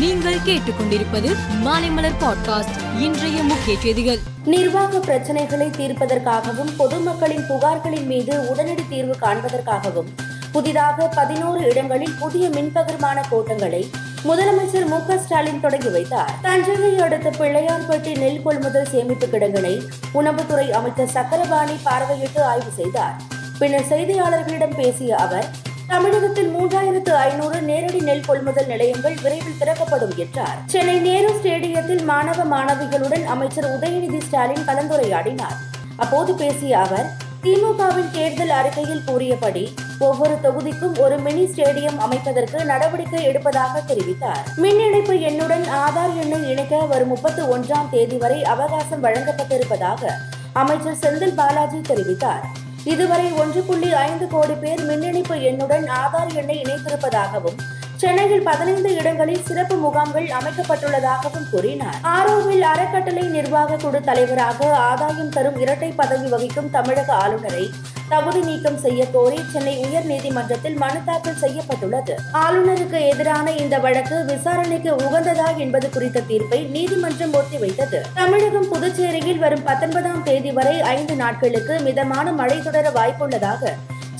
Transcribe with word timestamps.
நீங்கள் 0.00 0.38
கேட்டுக்கொண்டிருப்பது 0.46 1.36
மாலைமலர் 1.64 2.16
பாட்காஸ்ட் 2.20 3.00
இன்றைய 3.00 3.42
முக்கிய 3.42 3.78
செய்திகள். 3.78 4.18
நிர்வாக 4.44 4.98
பிரச்சனைகளை 4.98 5.66
தீர்ப்பதற்காகவும் 5.70 6.70
பொதுமக்களின் 6.76 7.46
புகார்களின் 7.46 8.06
மீது 8.06 8.48
உடனடி 8.48 8.82
தீர்வு 8.88 9.16
காண்பதற்காகவும் 9.20 10.08
புதிதாக 10.52 11.06
பதினோரு 11.06 11.68
இடங்களில் 11.68 12.14
புதிய 12.18 12.48
மின்பகிர்மான 12.48 13.20
கோட்டங்களை 13.30 13.90
முதலமைச்சர் 14.24 14.86
மு 14.86 15.18
ஸ்டாலின் 15.18 15.60
தொடங்கி 15.60 15.88
வைத்தார். 15.88 16.32
தஞ்சையை 16.42 16.98
அடுத்த 16.98 17.30
பிள்ளையார்பட்டி 17.30 18.18
நெல் 18.18 18.42
கொள்முதல் 18.42 18.88
சேமிப்பு 18.90 19.26
கிடங்கினை 19.26 19.88
உணவுத்துறை 20.14 20.70
அமைச்சர் 20.70 21.08
சக்கரபாணி 21.08 21.72
பார்வையிட்டு 21.84 22.40
ஆய்வு 22.40 22.70
செய்தார். 22.76 23.16
பின்னர் 23.58 23.88
செய்தியாளர்களிடம் 23.90 24.74
பேசிய 24.74 25.16
அவர் 25.16 25.46
தமிழகத்தில் 25.92 26.50
மூன்றாயிரத்து 26.56 27.12
ஐநூறு 27.28 27.60
நேரடி 27.60 28.00
நெல் 28.08 28.26
கொள்முதல் 28.26 28.66
நிலையங்கள் 28.66 29.16
விரைவில் 29.22 29.56
திறக்கப்படும் 29.58 30.12
என்றார். 30.16 30.58
சென்னை 30.72 30.98
நேரு 30.98 31.30
ஸ்டேடியத்தில் 31.38 32.04
மாணவ 32.10 32.44
மாணவிகளுடன் 32.52 33.24
அமைச்சர் 33.24 33.66
உதயநிதி 33.76 34.20
ஸ்டாலின் 34.26 34.66
கலந்துரையாடினார். 34.68 35.56
அப்போது 35.96 36.34
பேசிய 36.34 36.78
அவர் 36.78 37.08
திமுகவின் 37.42 38.10
தேர்தல் 38.10 38.54
அறிக்கையில் 38.58 39.04
கூறியபடி 39.08 39.64
ஒவ்வொரு 39.98 40.36
தொகுதிக்கும் 40.44 40.96
ஒரு 40.98 41.18
மினி 41.18 41.44
ஸ்டேடியம் 41.52 41.98
அமைப்பதற்கு 42.06 42.64
நடவடிக்கை 42.64 43.22
எடுப்பதாக 43.30 43.82
தெரிவித்தார். 43.90 44.44
மின் 44.56 44.80
இணைப்பு 44.86 45.16
எண்ணுடன் 45.30 45.66
ஆதார் 45.82 46.16
எண்ணை 46.24 46.40
இணைக்க 46.50 46.84
வரும் 46.94 47.08
முப்பத்தி 47.08 47.42
ஒன்றாம் 47.56 47.92
தேதி 47.96 48.16
வரை 48.16 48.40
அவகாசம் 48.54 49.04
வழங்கப்பட்டிருப்பதாக 49.04 50.12
அமைச்சர் 50.52 51.00
செந்தில் 51.02 51.38
பாலாஜி 51.42 51.80
தெரிவித்தார். 51.92 52.46
இதுவரை 52.84 53.32
ஒன்று 53.32 53.60
புள்ளி 53.60 53.92
ஐந்து 53.92 54.26
கோடி 54.26 54.52
பேர் 54.52 54.82
மின்னிணைப்பு 54.84 55.34
எண்ணுடன் 55.34 55.86
ஆதார் 56.02 56.34
எண்ணை 56.34 56.62
இணைத்திருப்பதாகவும் 56.62 57.58
சென்னையில் 57.96 58.42
பதினைந்து 58.42 58.94
இடங்களில் 58.94 59.42
சிறப்பு 59.42 59.76
முகாம்கள் 59.76 60.28
அமைக்கப்பட்டுள்ளதாகவும் 60.28 61.50
கூறினார். 61.50 61.98
ஆரோவில் 62.02 62.62
அறக்கட்டளை 62.62 63.22
நிர்வாக 63.22 63.76
குழு 63.76 64.00
தலைவராக 64.00 64.74
ஆதாயம் 64.74 65.28
தரும் 65.28 65.58
இரட்டை 65.60 65.92
பதவி 65.92 66.28
வகிக்கும் 66.28 66.70
தமிழக 66.70 67.12
ஆளுநரை 67.14 67.70
தகுதி 68.12 68.40
நீக்கம் 68.46 68.78
செய்ய 68.84 69.00
கோரி 69.14 69.38
சென்னை 69.52 69.74
உயர் 69.86 70.06
நீதிமன்றத்தில் 70.10 70.76
மனு 70.82 71.00
தாக்கல் 71.08 71.38
செய்யப்பட்டுள்ளது. 71.42 72.14
ஆளுநருக்கு 72.42 72.98
எதிரான 73.10 73.52
இந்த 73.62 73.78
வழக்கு 73.84 74.16
விசாரணைக்கு 74.30 74.90
உகந்ததா 75.04 75.48
என்பது 75.64 75.88
குறித்த 75.90 76.24
தீர்ப்பை 76.30 76.60
நீதிமன்றம் 76.76 77.34
ஒத்திவைத்தது. 77.40 78.00
தமிழகம் 78.14 78.68
புதுச்சேரியில் 78.72 79.42
வரும் 79.44 79.64
பத்தொன்பதாம் 79.68 80.22
தேதி 80.22 80.52
வரை 80.58 80.76
ஐந்து 80.96 81.16
நாட்களுக்கு 81.22 81.76
மிதமான 81.88 82.32
மழை 82.32 82.58
தொடர 82.62 82.92
வாய்ப்புள்ளதாக 82.98 83.72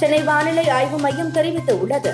சென்னை 0.02 0.22
வானிலை 0.22 0.68
ஆய்வு 0.78 0.98
மையம் 0.98 1.34
தெரிவித்துள்ளது. 1.38 2.12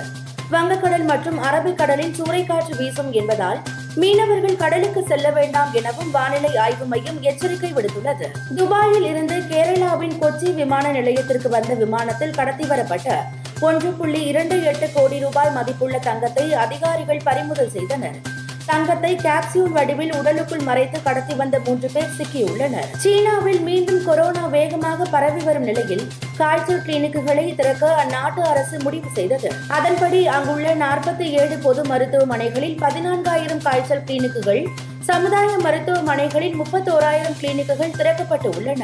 வங்கக்கடல் 0.51 1.07
மற்றும் 1.13 1.39
அரபிக்கடலில் 1.43 2.15
சூறைக்காற்று 2.17 2.73
வீசும் 2.77 3.11
என்பதால் 3.11 3.61
மீனவர்கள் 4.01 4.59
கடலுக்கு 4.61 5.01
செல்ல 5.03 5.31
வேண்டாம் 5.31 5.73
எனவும் 5.73 6.11
வானிலை 6.11 6.51
ஆய்வு 6.57 6.85
மையம் 6.85 7.21
எச்சரிக்கை 7.21 7.73
விடுத்துள்ளது. 7.73 8.27
துபாயில் 8.55 9.05
இருந்து 9.05 9.35
கேரளாவின் 9.51 10.15
கொச்சி 10.21 10.53
விமான 10.53 10.91
நிலையத்திற்கு 10.91 11.49
வந்த 11.49 11.73
விமானத்தில் 11.73 12.35
கடத்தி 12.35 12.65
வரப்பட்ட 12.65 13.25
ஒன்று 13.59 13.91
புள்ளி 13.91 14.23
இரண்டு 14.23 14.63
எட்டு 14.63 14.89
கோடி 14.93 15.19
ரூபாய் 15.19 15.51
மதிப்புள்ள 15.51 15.97
தங்கத்தை 15.97 16.53
அதிகாரிகள் 16.53 17.25
பறிமுதல் 17.25 17.69
செய்தனர். 17.69 18.19
தங்கத்தை 18.69 19.11
கேப்சியூல் 19.25 19.73
வடிவில் 19.75 20.11
உடலுக்குள் 20.19 20.63
மறைத்து 20.69 20.97
கடத்தி 21.05 21.33
வந்த 21.41 21.59
மூன்று 21.65 21.87
பேர் 21.93 22.15
சிக்கியுள்ளனர். 22.17 22.89
சீனாவில் 23.03 23.61
மீண்டும் 23.67 24.01
கொரோனா 24.07 24.43
வேகமாக 24.55 25.05
பரவி 25.13 25.41
வரும் 25.47 25.67
நிலையில் 25.69 26.03
காய்ச்சல் 26.39 26.83
கிளினிக்குகளை 26.87 27.45
திறக்க 27.59 27.91
அந்நாட்டு 28.03 28.41
அரசு 28.51 28.77
முடிவு 28.85 29.09
செய்தது. 29.17 29.51
அதன்படி 29.77 30.19
அங்குள்ள 30.37 30.75
நாற்பத்தி 30.85 31.27
ஏழு 31.41 31.57
பொது 31.65 31.83
மருத்துவமனைகளில் 31.91 32.77
பதினான்காயிரம் 32.85 33.65
காய்ச்சல் 33.67 34.07
கிளினிக்குகள் 34.09 34.63
சமுதாய 35.09 35.51
மருத்துவமனைகளில் 35.65 36.57
முப்பத்தோராயிரம் 36.61 37.39
கிளினிக்குகள் 37.41 37.97
திறக்கப்பட்டு 37.99 38.49
உள்ளன. 38.57 38.83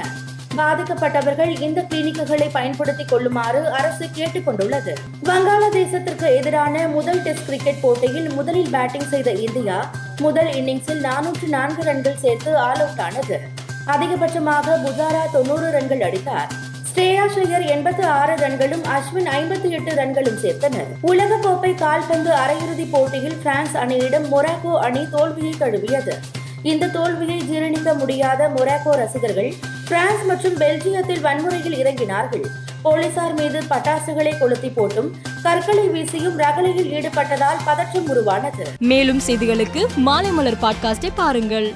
பாதிக்கப்பட்டவர்கள் 0.57 1.61
இந்த 1.61 1.85
கிளினிக்குகளை 1.89 2.49
பயன்படுத்திக் 2.51 3.07
கொள்ளுமாறு 3.07 3.71
அரசு 3.71 4.07
கேட்டுக் 4.11 4.45
கொண்டுள்ளது. 4.45 4.93
வங்காளதேசத்திற்கு 5.23 6.35
எதிரான 6.35 6.87
முதல் 6.87 7.21
டெஸ்ட் 7.21 7.45
கிரிக்கெட் 7.45 7.81
போட்டியில் 7.81 8.29
முதலில் 8.33 8.69
பேட்டிங் 8.69 9.07
செய்த 9.07 9.31
இந்தியா 9.31 9.89
முதல் 10.19 10.47
இன்னிங்ஸில் 10.47 11.01
நானூற்று 11.01 11.47
நான்கு 11.47 11.83
ரன்கள் 11.83 12.17
சேர்த்து 12.17 12.57
ஆல் 12.57 12.79
அவுட் 12.79 12.99
ஆனது. 12.99 13.39
அதிகபட்சமாக 13.87 14.75
புஜாரா 14.85 15.31
தொன்னூறு 15.31 15.71
ரன்கள் 15.71 16.01
அடித்தார். 16.01 16.47
ஸ்ரேயா 16.95 17.23
ஷையர் 17.35 17.67
எண்பத்து 17.67 18.05
ஆறு 18.05 18.33
ரன்களும் 18.33 18.83
அஸ்வின் 18.83 19.27
ஐம்பத்தி 19.27 19.69
எட்டு 19.69 19.93
ரன்களும் 19.93 20.39
சேர்த்தனர். 20.43 20.89
உலகக்கோப்பை 21.03 21.75
கால்பந்து 21.75 22.31
அரையிறுதிப் 22.31 22.91
போட்டியில் 22.91 23.35
பிரான்ஸ் 23.35 23.77
அணியிடம் 23.77 24.27
மொராக்கோ 24.31 24.77
அணி 24.79 25.07
தோல்வியை 25.09 25.53
தழுவியது. 25.57 26.41
இந்த 26.63 26.87
தோல்வியை 26.87 27.37
ஜீரணிக்க 27.41 27.97
முடியாத 27.97 28.49
மொராக்கோ 28.49 28.91
ரசிகர்கள் 28.91 29.53
பிரான்ஸ் 29.87 30.23
மற்றும் 30.27 30.55
பெல்ஜியத்தில் 30.55 31.21
வன்முறையில் 31.21 31.75
இறங்கினார்கள். 31.83 32.45
போலீசார் 32.81 33.33
மீது 33.33 33.61
பட்டாசுகளை 33.69 34.39
கொளுத்தி 34.39 34.69
போட்டும் 34.69 35.09
கற்களை 35.43 35.89
வீசியும் 35.89 36.37
ரகளையில் 36.37 36.91
ஈடுபட்டதால் 36.91 37.63
பதற்றம் 37.65 38.09
உருவானது. 38.09 38.65
மேலும் 38.79 39.21
செய்திகளுக்கு 39.27 39.85
மாலைமலர் 40.05 40.61
பாட்காஸ்டை 40.61 41.09
பாருங்கள். 41.15 41.73